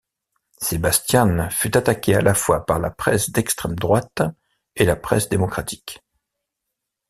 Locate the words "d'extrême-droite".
3.29-4.23